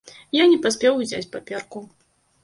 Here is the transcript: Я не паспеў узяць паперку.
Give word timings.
Я 0.35 0.45
не 0.51 0.55
паспеў 0.63 0.95
узяць 1.01 1.29
паперку. 1.35 1.83